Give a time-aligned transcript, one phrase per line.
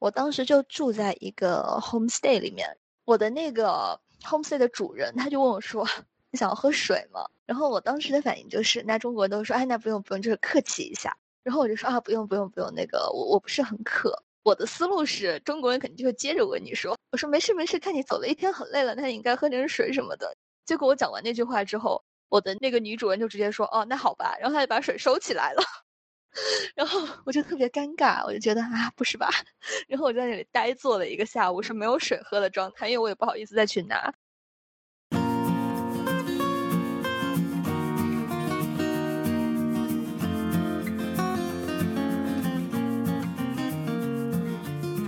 [0.00, 5.86] 我当时就住在一个 homestay 里面，我的那个 homestay 的主人他就问我说
[6.32, 25.62] ：“你想要喝水吗？”然后我当时的反应就是，那中国人都说：“哎，那不用不用，就是客气一下。”然后我就说：“啊，不用不用不用，那个我我不是很渴。”我的思路是中国人肯定就会接着问你说：“我说没事没事，看你走了一天很累了，那你应该喝点水什么的。”结果我讲完那句话之后，我的那个女主人就直接说：“哦，那好吧。”然后她就把水收起来了。
[26.74, 29.28] 然后我就特别尴尬，我就觉得啊，不是吧？
[29.88, 34.12] 然后我就在那里呆坐了一个下午，是没有水喝的状态，因为我也不好意思再去拿。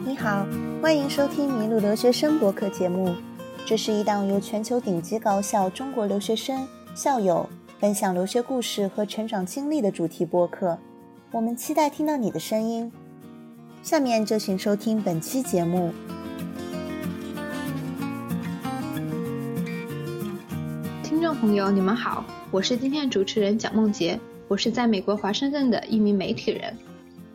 [0.04, 0.46] 你好，
[0.82, 3.14] 欢迎收听《迷路留学生》博客节目，
[3.64, 7.48] 这是一档由全球顶级高校中国留学生校友
[7.78, 10.78] 分享留学故事和成长经历的主题播客。
[11.32, 12.92] 我们期待听到你的声音，
[13.82, 15.90] 下面就请收听本期节目。
[21.02, 26.76] 听众朋友，你们好，我是今天的主持人蒋梦洁，我是在美国华盛顿的一名媒体人，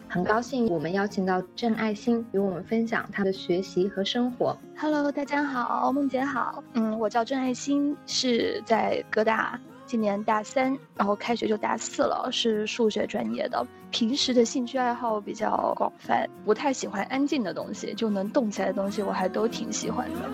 [0.08, 4.56] 很高兴我们邀请到郑爱心与我们分享她的学习和生活。
[4.78, 9.60] Hello，大家好，梦洁好，嗯，我叫郑爱心，是在哥大。
[9.88, 13.66] 今年大三，然后开学就大四了，是数学专业的。
[13.90, 20.30] 平时的兴趣爱好比较广泛，不太喜欢安静的东西，就能动起来的东西我还都挺喜欢的。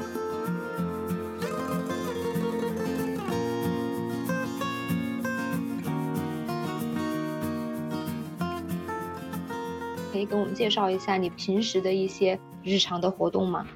[10.11, 13.67] 可以给我们介绍一下你平时的一些日常的活动吗？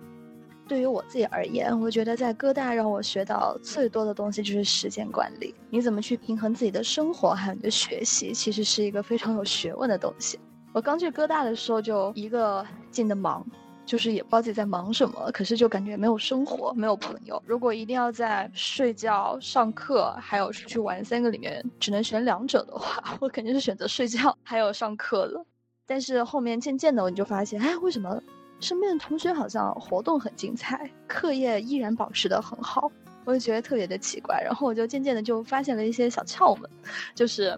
[0.68, 5.56] 对于我自己而言，我觉得在哥大让我学到最多的东西就是时间管理。
[5.70, 10.38] 你怎么去平衡自己的生活还有你的学习，其实是一个非常有学问的东西。
[10.74, 13.46] 我刚去哥大的时候就一个劲的忙，
[13.86, 17.42] 就是也不知道自己在忙什么，可是就感觉没有生活，没有朋友。
[17.46, 25.44] 如果一定要在睡觉、上课还有出去玩三个里面只能选两者的话， 我肯定是选择睡觉还有上课了。
[25.88, 28.22] 但是后面渐渐的，我就发现，哎，为什么？
[28.60, 32.92] 身边的同学好像活动很精彩，课业依然保持得很好，
[33.24, 34.42] 我就觉得特别的奇怪。
[34.44, 36.68] 然后我就渐渐的就发现了一些小窍门，
[37.14, 37.56] 就是，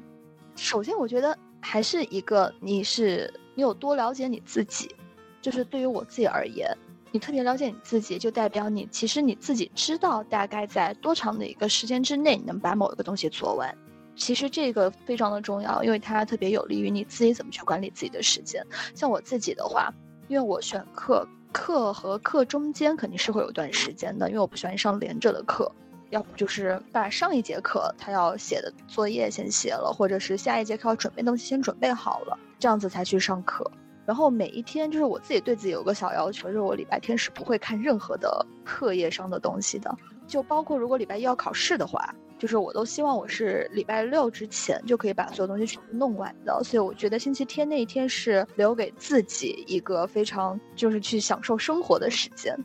[0.58, 4.94] 首先我觉得还是一个你是你有多了解你自己，
[5.42, 6.70] 就是对于我自己而言，
[7.12, 13.74] 你特别了解你自己，就代表你其实你自己知道大概在多长的一个时间之内你能把某一个东西做完。
[14.18, 18.62] 其实这个非常的重要，因为它特别有利于你自己怎么去管理自己的时间。
[18.94, 19.94] 像我自己的话。
[20.30, 25.70] 因为我选课，课和课中间肯定是会有段时间的，因为我不喜欢上连着的课，
[26.12, 33.70] 要不就是把上一节课他要写的作业先写了，或者是下一节课要准备东西先准备好了，这样子才去上课。
[34.06, 39.96] 然后每一天就是我自己对自己有个小要求，就是我礼拜天是不会看任何的课业上的东西的，
[40.28, 42.14] 就包括如果礼拜一要考试的话。
[42.40, 52.58] 就是我都希望我是礼拜六之前就可以把所有东西全部弄完的，所以我觉得星期天那一天是留给自己一个非常就是去享受生活的时间。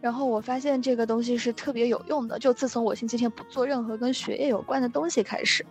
[0.00, 5.64] 然后我发现这个东西是特别有用的，就自从我星期天不做任何跟学业有关的东西开始，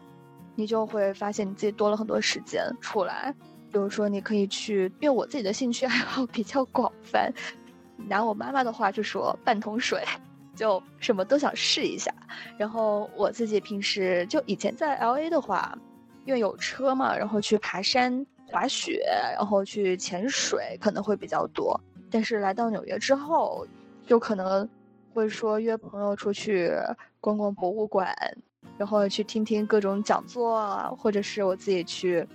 [0.55, 3.35] 你就会发现你自己多了很多时间出来。
[3.71, 7.31] 比如说你可以去，因为我自己的兴趣爱好比较广泛，
[8.07, 10.03] 拿我妈妈的话就说半桶水。
[10.59, 12.13] 就什么都想试一下，
[12.57, 15.73] 然后我自己平时就以前在 L A 的话，
[16.25, 19.01] 因为有车嘛，然后去爬山、滑雪，
[19.37, 21.79] 然后去潜水可能会比较多。
[22.11, 23.65] 但是来到纽约之后，
[24.05, 24.67] 就可能
[25.13, 26.73] 会说约朋友出去
[27.21, 28.13] 逛逛博物馆，
[28.77, 32.27] 然后去听听各种讲座啊，或者是我自己去，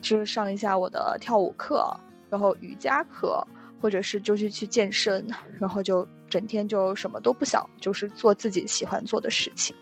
[0.00, 1.84] 就是上一下我的跳舞课，
[2.30, 3.44] 然后瑜伽课，
[3.82, 5.26] 或者是就是去健身，
[5.60, 6.08] 然后就。
[6.32, 9.76] 整天就什么都不想，就是做自己喜欢做的事情。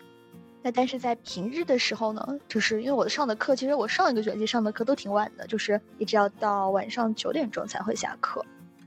[0.63, 8.45] 那但是在平日的时候呢，就是因为我上的课，其实我上一个学期上的课都挺晚的，就是一直要到晚上九点钟才会下课。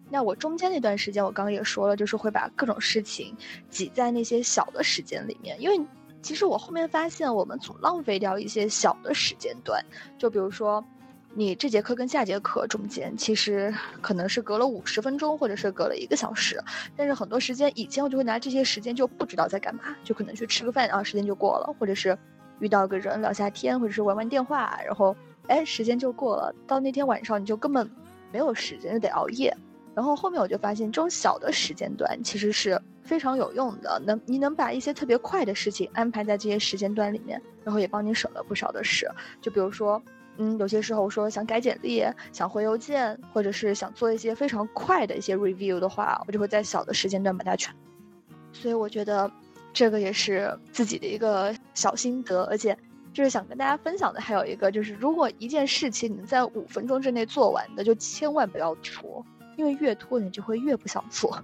[0.09, 3.34] 那我中间那段时间，我刚刚也说了，就是会把各种事情
[3.70, 5.87] 挤在那些小的时间里面，因为
[6.22, 9.82] 其实我后面发现，我们总浪费掉一些小的时间段，
[10.17, 10.84] 就比如说。
[11.35, 16.62] 你这节课跟下节课中间，其实可能是隔了五十分钟，或者是隔了一个小时，
[16.96, 22.16] 但是很多时间以前我就会拿这些时间就不知道在干嘛，就可能去吃个饭，然后时间就过了，或者是
[22.59, 25.16] 遇到个人聊下天，或者是玩玩电话，然后
[25.47, 27.90] 哎时间就过了，到那天晚上你就根本
[28.32, 29.52] 没有时间，就得熬夜。
[29.96, 39.09] 然后后面我就发现这种小的时间段其实是非常有用的，能你能把一些特别快的事情安排在这些时间段里面，然后也帮你省了不少的事。
[39.41, 40.00] 就比如说。
[40.38, 47.72] 嗯，有些时候说想改简历、想回邮件，或者是想做一些非常快的一些 review 的话，我就会在小的时间段把它全。
[48.52, 49.32] 所以我觉得
[49.72, 52.76] 这个也是自己的一个小心得，而且
[53.14, 59.24] 就是想跟大家分享的还有一个就是，如果一件事情你在五分钟之内做完的，就千万不要拖，
[59.56, 61.40] 因为越拖你就会越不想做。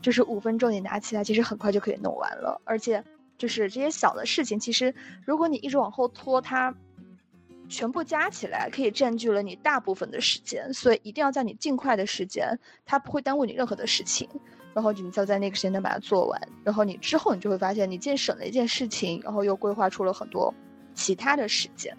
[0.00, 3.04] 就是五分钟你拿起来，其实很快就可以弄完了，而且
[3.36, 4.94] 就是这些小的事情，其实
[5.26, 6.74] 如果你一直往后拖，它。
[7.70, 14.28] 全部加起来可以占据了你大部分的时间，所以一定要在你尽快的时间，它不会耽误你任何的事情，
[14.74, 20.52] 然后你就在那个时间段把它做完，然后你之后你就会发现你既省了一件事情，然后又规划出了很多
[20.94, 21.96] 其他的时间。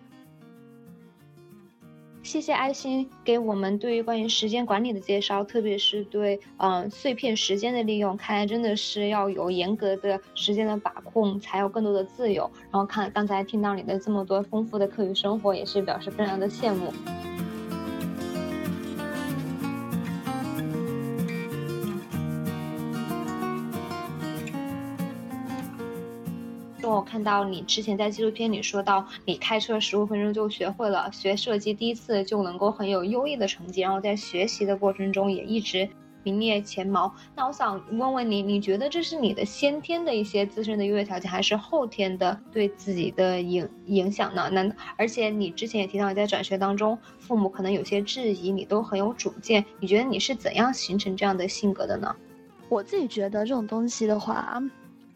[2.24, 12.50] 谢谢爱心给我们对于关于时间管理的介绍，特别是对嗯碎片时间的利用，看来真的是要有严格的时间的把控，才有更多的自由。
[12.72, 16.94] 然后看刚才听到你的这么多丰富的课余生活，也是表示非常的羡慕。
[26.92, 35.88] 我看到你之前在纪录片里说到，你开车十五分钟就学会了，学设计第一次就能够很有优异的成绩，然后在学习的过程中也一直
[36.24, 37.14] 名列前茅。
[37.36, 44.50] 那我想问问你，你觉得这是你的先天的一些自身的优越条件，还是后天的对自己的影影响呢？
[44.52, 52.16] 那而且你之前也提到你在转学当中，父母可能有些质疑，你都很有主见，你觉得你是怎样形成这样的性格的呢？
[52.70, 54.62] 我自己觉得这种东西的话。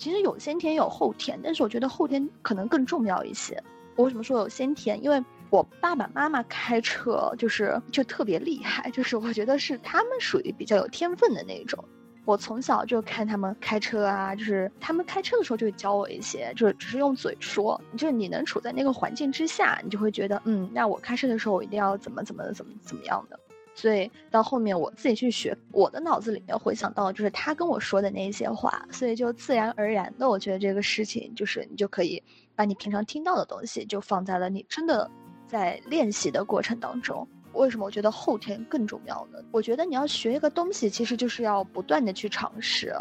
[0.06, 3.60] 其实有先天有后天，但是我觉得后天可能更重要一些。
[3.96, 5.04] 我为什么说有先天？
[5.04, 5.20] 因为
[5.50, 11.84] 我爸爸妈妈开车就是就特别厉害，就是我觉得是他们属于比较有天分的那种。
[12.24, 23.40] 我从小就看他们开车啊，就是他们开车的时候就会教我一些，就是只是用嘴说，就是你能处在那个环境之下，你就会觉得，嗯，那我开车的时候我一定要怎么怎么怎么怎么样的。
[23.76, 32.24] 所以到后面我自己去学，我的脑子里面回想到就是他跟我说的那些话，所以就自然而然的，我觉得这个事情就是你就可以
[32.56, 35.12] 把你平常听到的东西就放在了你真的
[35.46, 37.28] 在练习的过程当中。
[37.52, 39.40] 为什么我觉得后天更重要呢？
[39.52, 42.94] 我觉得你要学一个东西，其实就是要不断的去尝试。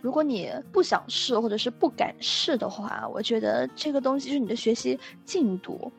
[0.00, 5.92] 如果你不想试或者是不敢试的话，我觉得这个东西就是你的学习进度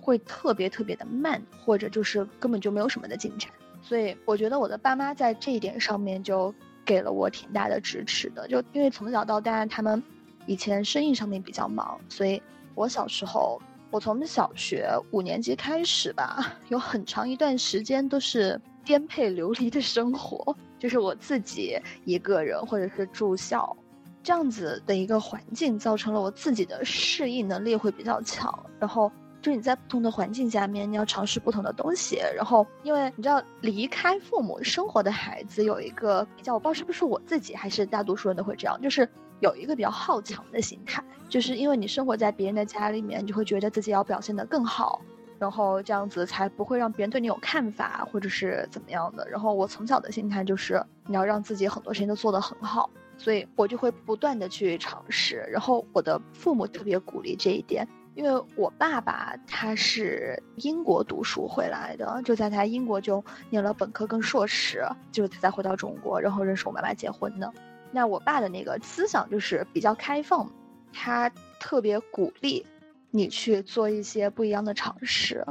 [0.00, 3.50] 会特别特别的慢，或者就是根本就没有什么的进展。
[3.86, 6.52] 所以我觉得我的爸妈在这一点上面就
[6.86, 10.02] 给了我挺大的支持的，就因为从小到大他们
[10.46, 12.42] 以前生意上面比较忙，所以
[12.74, 13.60] 我小时候，
[13.90, 23.76] 我从小学五年级开始吧，有很长一段时间都是颠沛流离的生活，就是我自己一个人或者是住校，
[24.22, 29.12] 这样子的一个环境，造成了我自己的适应能力会比较强，然后。
[29.44, 32.16] 就是你在不同的环境下面，你要尝试不同的东西。
[32.34, 39.06] 然后，因为你知道，离开父母生活的孩子有一个比较，我不知道是不是我自己，还是大多数人都会这样，就是
[39.40, 41.04] 有一个比较好强的心态。
[41.28, 45.02] 就是因为你生活在别人的家里面，你就会觉得自己要表现得更好，
[45.38, 49.28] 然后这样子才不会让别人对你有看法，或者是怎么样的。
[49.28, 52.88] 然后我从小的心态就是你要让自己很多事情都做得很好，
[53.18, 55.46] 所以我就会不断的去尝试。
[55.52, 57.86] 然后我的父母特别鼓励这一点。
[58.14, 67.52] 因为我爸爸他是英国读书回来的，就在他英国就念了本科跟硕士，就他再回到中国，然后认识我妈妈结婚的。
[67.90, 70.48] 那我爸的那个思想就是比较开放，
[70.92, 71.28] 他
[71.58, 72.64] 特别鼓励
[73.10, 75.44] 你去做一些不一样的尝试。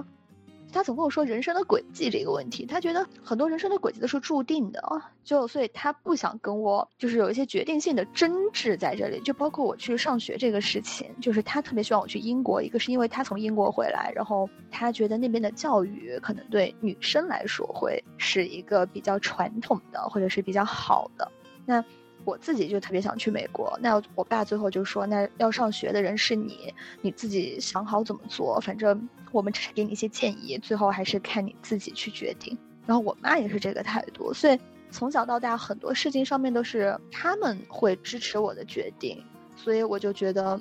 [0.73, 4.81] 他总跟我说人生的轨迹这个问题，他觉得很多人生的轨迹都是注定的，
[5.23, 21.31] 就所以他不想跟我就是有一些决定性的争执在这里，就包括我去上学这个事情，就是他特别希望我去英国，一个是因为他从英国回来，然后他觉得那边的教育可能对女生来说会是一个比较传统的或者是比较好的，
[21.65, 21.83] 那。
[22.25, 32.57] 我自己就特别想去美国，那我爸最后就说，那要上学的人是你，你自己想好怎么做，反正我们只是给你一些建议，最后还是看你自己去决定。
[32.85, 34.59] 然后我妈也是这个态度，所以
[34.91, 39.23] 从小到大很多事情上面都是他们会支持我的决定，
[39.55, 40.59] 所以我就觉得，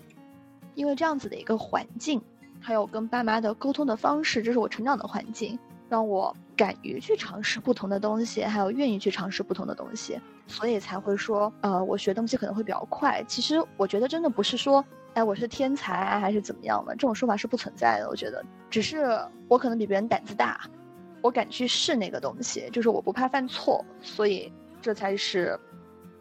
[0.75, 2.21] 因为这样子的一个环境，
[2.61, 5.59] 还有跟爸妈的沟通的方式，这是我成长的环境。
[5.93, 13.23] 让我敢于去尝试不同的东西，还有愿意去尝试不同的东西，所以才会说，呃，我学东西可能会比较快。
[13.29, 14.83] 其实我觉得真的不是说，
[15.13, 18.09] 哎，我是天才，还是怎么样的，这种说法是不存在的。
[18.09, 20.63] 我觉得只是我可能比别人胆子大，
[21.21, 25.61] 我敢去试那个东西，就是我不怕犯错，所以这才是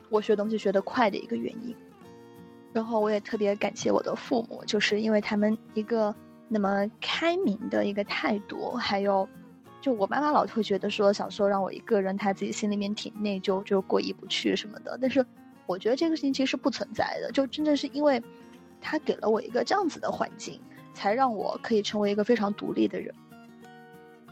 [0.10, 1.74] 我学东西学得快的一个原因。
[2.74, 6.14] 然后我也特别感谢我的父母，就是因为他们一个。
[6.54, 9.26] 那么开明的一个态度，还有，
[9.82, 14.98] 就我妈妈老会觉得说，小时候让我一个人，她自己心里面挺内疚，就过意不去什么的。
[15.02, 15.26] 但是，
[15.66, 18.22] 我觉得这个事情其实不存在的，就真正是因为，
[18.80, 20.62] 她给了我一个这样子的环境，
[20.94, 23.14] 才让我可以成为一个非常独立的人。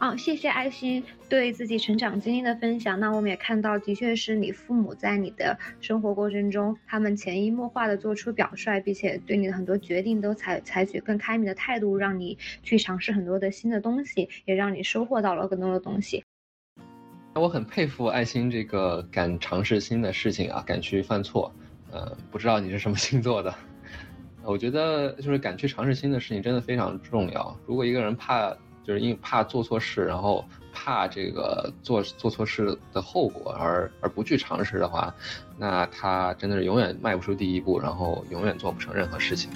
[0.00, 2.98] 啊，谢谢爱心对自己成长经历的分享。
[2.98, 16.24] 那我们也看到，的确是你父母在你的生活过程中，他们潜移默化的做出表率，并且对你的很多决定都采采取更开明的态度，让你去尝试很多的新的东西，也让你收获到了更多的东西。
[17.34, 21.52] 那我很佩服爱心这个敢尝试新的事情啊，敢去犯错。
[21.92, 23.54] 呃，不知道你是什么星座的？
[24.44, 27.54] 我觉得就是敢去尝试新的事情真的非常重要。
[27.66, 28.56] 如果一个人怕。
[28.90, 35.14] 就是因为怕做错事，然后怕这个做做错事的后果，而而不去尝试的话，
[35.56, 39.48] 那他真的是永远迈不出第一步，然后永远做不成任何事情。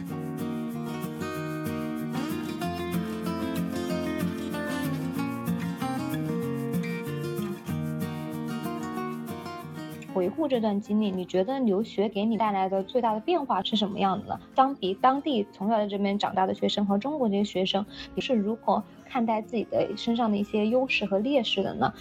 [10.24, 14.40] 回顾这段经历，你觉得留学给你带来的最大的变化是什么样的呢？
[14.56, 21.92] 相比当地从小在这边长大的学生和中国这些学生，你是如何看待自己的身上的一些优势和劣势的呢？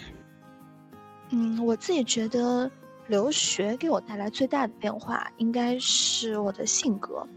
[1.32, 2.72] 嗯，我自己觉得
[3.08, 7.28] 留学给我带来最大的变化应该是我的性格。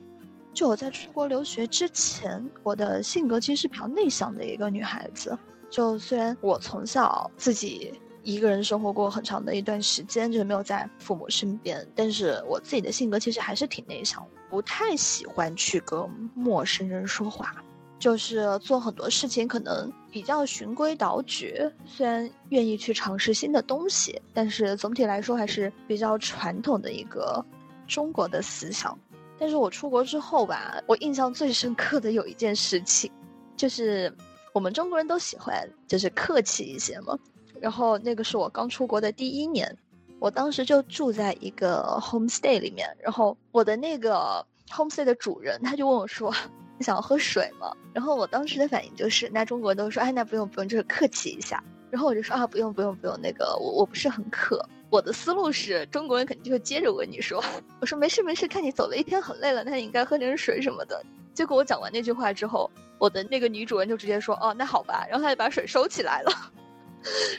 [0.55, 5.37] 就我在出国留学之前，我的性格其实是比较内向的一个女孩子。
[5.69, 7.93] 就虽然我从小自己。
[8.27, 11.87] 一个人生活过很长的一段时间，就是没有在父母身边。
[11.95, 17.55] 但是我自己的性格其实还是挺内向，不太喜欢去跟陌生人说话，
[18.01, 21.55] 就是做很多事情可能比较循规蹈矩。
[21.87, 27.45] 虽然愿意去尝试新的东西，但是总体来说还是比较传统的一个
[27.87, 28.99] 中国的思想。
[29.39, 33.09] 但是我出国之后吧，我印象最深刻的有一件事情，
[33.57, 34.13] 就是
[34.53, 37.17] 我们中国人都喜欢就是客气一些嘛。
[37.61, 39.77] 然后那个是我刚出国的第一年，
[40.19, 42.89] 我当时就住在一个 homestay 里面。
[43.01, 46.35] 然后我的那个 homestay 的主人他就问我说
[46.79, 57.43] ：“你想要喝水吗？”然后我当时的反应就是，那中国人都说：“哎，那不用不用，就是客气一下。”然后我就说：“啊，不用不用不用，那个我我不是很渴。”我的思路是中国人肯定就会接着问你说
[57.81, 61.03] ：“我说没事没事，看你走了一天很累了，那你应该喝点水什么的。”
[61.35, 66.33] 结果我讲完那句话之后，我的那个女主人就直接说：“哦，那好吧。”然后她就把水收起来了。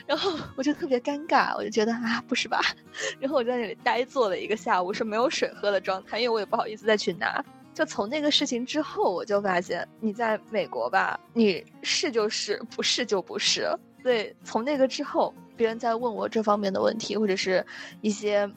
[0.06, 2.60] 然后我就特别尴尬，我就觉得啊，不是吧？
[3.20, 7.44] 然后我在那里呆坐了一个下午，是没有水喝的状态，因为我也不好意思再去拿。
[7.74, 13.68] 就从那个事情之后，我就发现你在美国吧，你是就是，不是就不是。
[14.02, 17.64] 对，从那个之后，别人在问我这方面的问题，或者是
[18.00, 18.50] 一些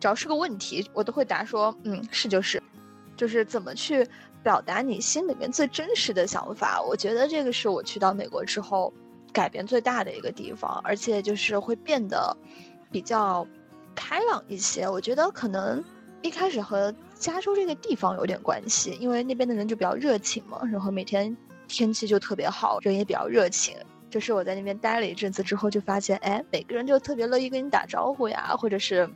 [0.00, 2.62] 只要是个问题，我都会答说，嗯，是就是，
[3.16, 4.06] 就是怎么去
[4.42, 6.80] 表达你心里面最真实的想法。
[6.80, 8.92] 我觉得这个是我去到美国之后。
[9.38, 12.36] 改变最大的一个地方，而且就是会变得
[12.90, 13.46] 比较
[13.94, 14.88] 开朗一些。
[14.88, 15.84] 我觉得可能
[16.22, 21.36] 一开始和加州这个地方有点关系，因为那边的人就比较热情嘛，然后每天
[21.68, 23.76] 天气就特别好，人也比较热情。
[24.10, 29.08] 就是我在那边待了一阵子之后，就发现，哎，每个人就特别乐意跟你打招呼呀，或者是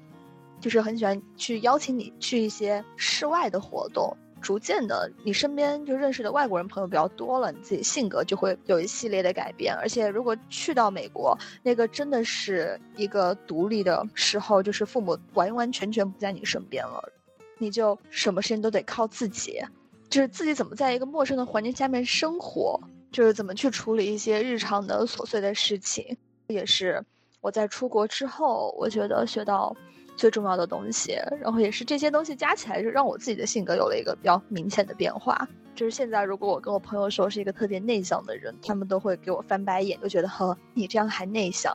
[0.61, 4.17] 就是很喜欢去邀请你去一些室外的活动。
[4.43, 9.75] 逐渐的，你身边就认识的外国人朋友比较多了，你自己性格就会有一系列的改变。
[9.75, 17.13] 而且，如果去到美国，那个真的是一个独立的时候，就是父母完完全全不在你身边了，
[17.57, 19.63] 你就什么事情都得靠自己，
[20.11, 22.79] 就是自己怎么在一个陌生的环境下面生活，
[23.11, 26.17] 就是怎么去处理一些日常的琐碎的事情，
[26.49, 27.03] 也是
[27.41, 29.75] 我在出国之后，我觉得学到。
[30.17, 35.49] 最重要的东西，然后也是这些东西加起来，就让我自己的性格有了一个比较明显的变化。
[35.75, 41.75] 就是现在，如果我跟我朋友说是一个特别内向的人，他们都会给我翻白眼，就觉得呵，你这样还内向，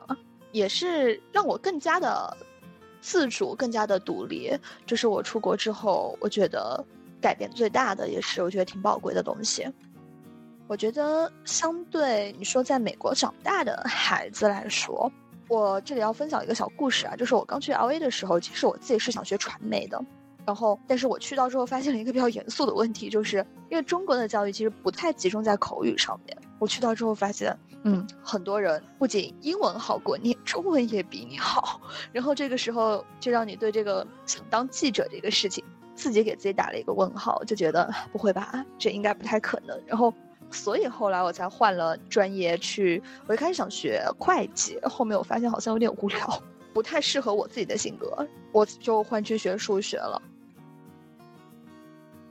[0.51, 2.38] 也是让我更加的
[3.01, 4.56] 自主，更加的独立。
[4.86, 6.86] 这是我出国之后，我觉得
[7.20, 9.67] 改变最大的，也是我觉得挺宝贵的东西。
[10.67, 15.12] 我觉得相对你说在美国长大的孩子来说。
[15.48, 20.04] 我这里要分享一个小故事啊，就是我刚去 L A 的时候，其实我自己是想学传媒的，
[20.46, 26.38] 然后，但是我去到之后发现了一个比较严肃的问题，就是因为中国的教育其实不太集中在口语上面。
[26.60, 31.80] 我去到之后发现，嗯，很多人不仅英文好过你，中文也比你好，
[32.12, 35.63] 然后这个时候就让你对这个想当记者这个事情，
[35.96, 40.13] 自己给自己打了一个问号，就觉得不会吧，这应该不太可能，然后。
[40.51, 46.42] 所以后来我才换了专业去，我一开始想学会计，后面我发现好像有点无聊，
[46.74, 50.22] 不太适合我自己的性格，我就换去学数学了。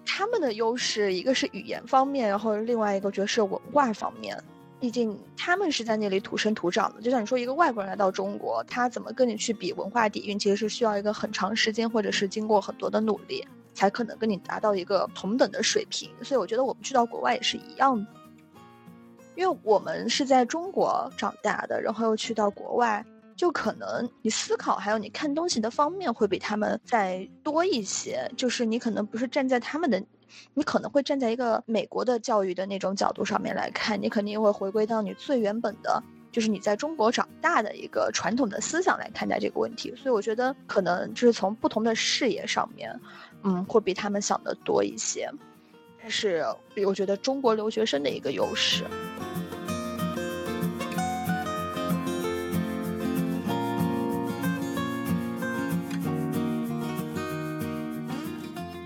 [0.05, 4.37] 他们的优势一个是语言方面，然后另外一个就是文化方面。
[4.79, 13.43] 毕竟他们是在那里土生土长的，就像你说，一个外国人来到中国，他怎么跟你去比文化底蕴，其实是需要一个很长时间，或者是经过很多的努力，
[13.77, 16.11] 才可能跟你达到一个同等的水平。
[16.25, 18.11] 所以我觉得我们去到国外也是一样的，
[19.37, 23.05] 因为我们是在中国长大的，然后又去到国外，
[23.37, 30.03] 就可能你思考还有你看东西的方面会比他们再多一些，就是你可能不是站在他们的。
[30.55, 36.03] 你可能会站在一个美国的教育的那种角度上面来看，你肯定会回归到你最原本的，
[36.33, 39.95] 就是你在中国长大的一个传统的思想来看待这个问题。
[39.97, 42.93] 所以我觉得可能就是从不同的视野上面，
[43.49, 45.31] 嗯，会比他们想的多一些。
[46.03, 46.45] 这是
[46.85, 48.85] 我觉得中国留学生的一个优势。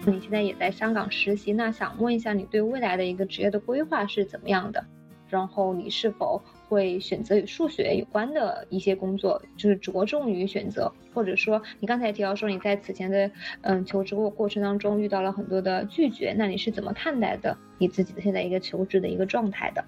[0.07, 4.85] 你现在也在香港实习，那想问一下你对未来的一个职业的规划是怎么样的？
[5.29, 13.29] 然后你是否会选择与数学有关的一些工作，就是着重于选择，或者说你刚才提到说你在此前的
[13.63, 19.85] 嗯求职过过程当中遇到了很多的拒绝，那你是怎么看待的你自己的现在一个求职的一个状态的？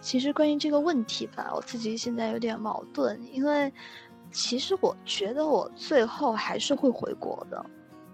[0.00, 3.70] 其实关于这个问题吧，我自己现在有点矛盾，因为
[4.30, 7.64] 其实我觉得我最后还是会回国的。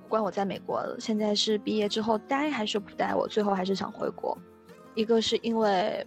[0.02, 4.36] 不管我在美国现在是毕业之后待还是不待，我最后还是想回国。
[4.94, 6.06] 一个是因为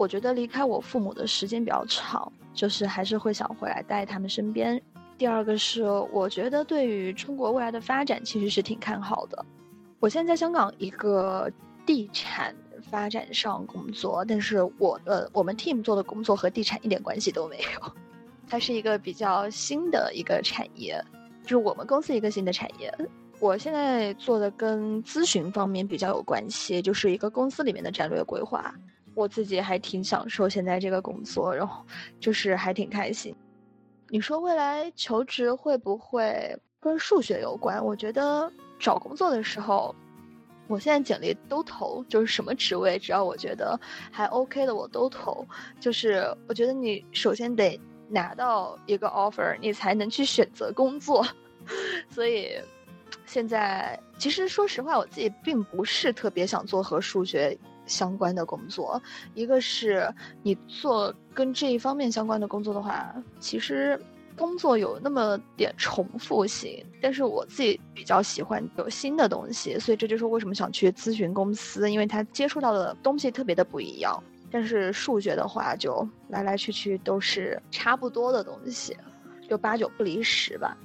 [0.00, 4.80] 我觉得离开我父母的时间比较长，就是还是会想回来待他们身边。
[5.18, 9.44] 第二个是我觉得对于中国未来的发展其实是挺看好的。
[9.98, 11.52] 我现在在香港一个
[11.84, 12.56] 地产
[12.90, 17.92] 发展上工作，但是我的我们 team 做的工作和地产一点关系都没有，
[18.48, 20.98] 它是一个比较新的一个产业，
[21.42, 22.90] 就是我们公司一个新的产业。
[23.38, 28.74] 我现在做的跟咨询方面比较有关系，就是一个公司里面的战略规划。
[29.20, 31.84] 我自己还挺享受现在这个工作，然后
[32.18, 33.34] 就是还挺开心。
[34.08, 37.84] 你说未来求职会不会跟数学有关？
[37.84, 39.94] 我觉得找工作的时候，
[40.68, 43.78] 我现在简历都投，就是什么职位，只要我觉得
[44.10, 45.46] 还 OK 的我都投。
[45.78, 47.78] 就是我觉得你首先得
[48.08, 51.26] 拿到一个 offer，你才能去选择工作，
[52.08, 52.58] 所以。
[53.26, 57.56] 现在其实说实话，我自己并不是特别想做和数学
[57.90, 59.02] 相关的工作。
[59.34, 60.08] 一个是
[60.42, 64.00] 你做跟这一方面相关的工作的话，其实
[64.36, 66.82] 工作有那么点重复性。
[67.02, 74.22] 但是我自己比较喜欢有新的东西，所以这就是为什么想去咨询公司，因为他接触到的东西特别的不一样。
[74.52, 78.96] 但是数学的话，就来来去去都是差不多的东西，
[79.48, 80.76] 就八九不离十吧。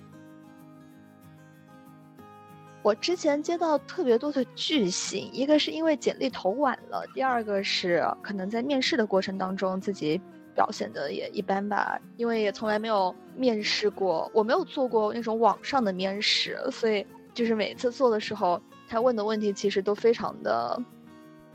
[2.86, 10.22] 我之前接到特别多的拒信，一个是因为简历投晚了，第二个是可能在面试的过程当中自己
[10.54, 20.80] 表现的也一般吧，因为也从来没有面试过，我没有做过那种网上的面试，所以就是每次做的时候，他问的问题其实都非常的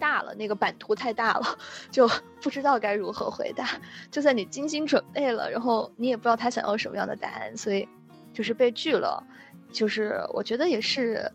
[0.01, 1.57] 大了，那个版图太大了，
[1.93, 2.11] 就
[2.43, 3.69] 不知道该如何回答。
[4.11, 7.89] 就算你精心准备了，然后你也不知道他想要什么样的答案，所以
[8.33, 9.25] 就是被拒了。
[9.73, 11.31] 就是我觉得也是，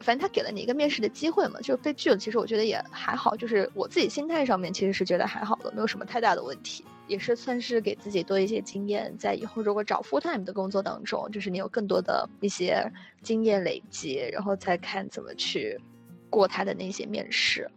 [0.00, 2.16] 反正他给了你一个面试的机会嘛，就被拒了。
[2.16, 12.90] 其实我觉得也还好，就是我自己心态上面其实是觉得还好的，没有什么太大的问题，也是算是给自己多一些经验，在以后如果找 full time 的工作当中，就是你有更多的一些
[13.22, 15.80] 经验累积，然后再看怎么去
[16.28, 17.70] 过他的那些面试。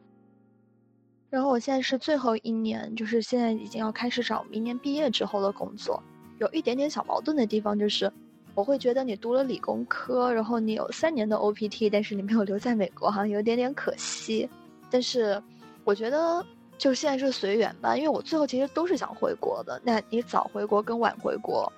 [1.30, 6.02] 然后我现在是最后一年，就是现在已经要开始找明年毕业之后的工作，
[6.40, 8.12] 有一点点小矛盾的地方就是。
[8.58, 14.50] 我会觉得你读了理工科，然后你有三年的 OPT，但是你没有留在美国，好像有点点可惜。
[14.90, 15.40] 但是，
[15.84, 16.44] 我觉得
[16.76, 19.80] 就现在是随缘吧，因为我最后其实都是想回国的。
[19.84, 21.72] 那你早回国跟晚回国，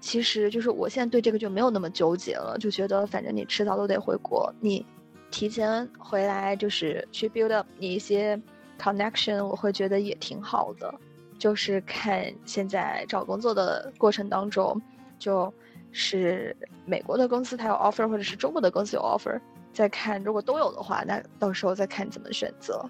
[0.00, 4.84] 其实就是我现在对这个就没有那么纠结了，就觉得反正你迟早都得回国，你
[5.30, 8.36] 提前回来就是去 build up 你一些
[8.76, 10.92] connection，我会觉得也挺好的。
[11.38, 14.82] 就是看现在找工作的过程当中，
[15.16, 15.54] 就。
[15.96, 16.54] 是
[16.84, 19.40] 美国的公司他有 offer，或者是中国的公司有 offer，
[19.72, 22.84] 再看如果都有的话，那到时候再看怎么选择。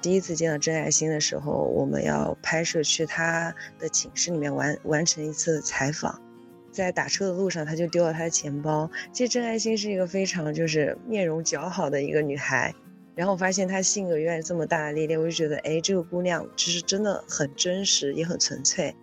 [0.00, 6.18] 第一次见到郑爱星的时候，我们要拍摄去他的寝室里面完完成一次采访，
[6.70, 8.90] 在打车的路上他就丢了他的钱包。
[9.12, 12.74] 其实郑爱星是一个非常就是面容姣好的一个女孩，
[13.14, 18.94] 然后我发现她性格原来这么大大咧咧，我就觉得哎，这个姑娘其实真的很真实，也很纯粹。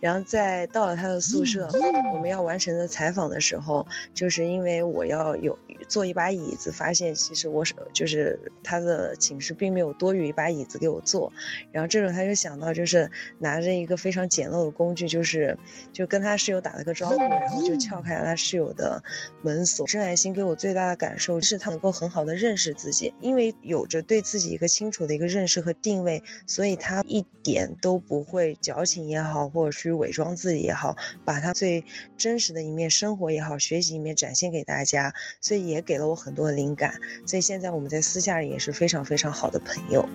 [0.00, 1.68] 然后在到了他的宿舍，
[2.14, 5.58] 我们要完成的采访的时候，就是因为我要有
[5.88, 11.32] 坐一把椅子，发现其实我是就是他的寝室并没有多余一把椅子给我坐，
[11.72, 15.56] 然后这种他就想到就是拿着一个非常简陋的工具，就是
[15.92, 19.02] 就跟他室友打了个招呼，然后就撬开了他室友的
[19.42, 19.86] 门锁。
[19.86, 31.84] 郑爱心给我最大的感受是他能够很好的认识自己，因为有着对自己一个清楚的一个认识和定位，所以他一点都不会矫情也好，或者去伪装自己也好，把他最
[32.16, 36.92] 真实的一面、生活也好、学习一面展现给大家，所以也给了我很多的灵感。
[37.24, 40.08] 所以现在我们在私下也是非常非常好的朋友。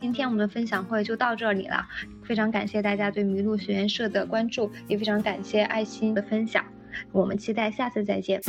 [0.00, 1.86] 今天我们的分享会就到这里了，
[2.24, 6.64] 非常感谢大家对麋鹿学员社的关注，也非常感谢爱心的分享，
[7.12, 8.40] 我们期待下次再见。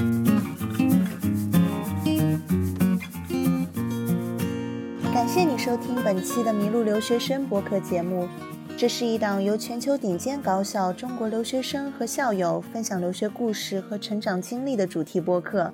[5.28, 8.30] 感谢你收听本期的麋鹿留学生播客节目，
[8.78, 15.74] 这是一档由全球顶尖高校中国留学生和校友分享留学故事和成长经历的主题播客。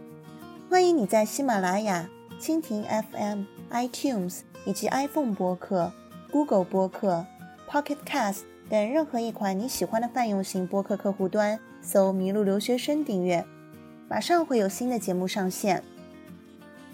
[0.71, 2.09] 欢迎你在喜马拉雅、
[2.41, 5.93] 蜻蜓 FM、iTunes 以及 iPhone 播客、
[6.31, 7.23] Google 播客、
[7.69, 13.45] Pocket Cast 等任何一款你喜欢的泛用型播客客户端搜“麋鹿留学生”订阅，
[14.09, 15.83] 马上会有新的节目上线。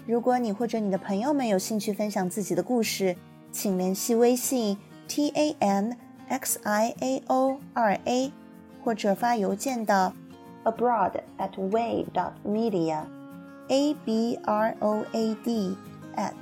[0.06, 3.16] 如果你或者你的朋友们有兴趣分享自己的故事，
[3.52, 5.96] 请联系微信 t a n
[6.28, 8.32] x i a o 二 a，
[8.82, 10.12] 或者发邮件到
[10.64, 13.02] abroad at way dot media
[13.68, 15.76] a b r o a d
[16.16, 16.34] at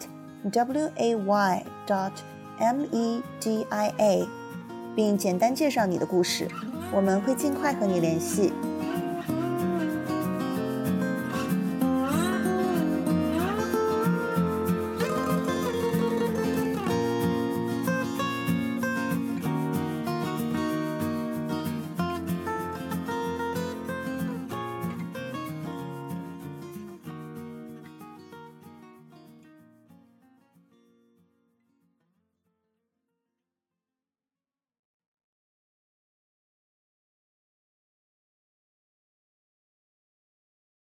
[0.51, 2.13] w a y dot
[2.59, 4.27] m e d i a，
[4.95, 6.49] 并简单介绍你的故事，
[6.93, 8.53] 我们会尽快和你联系。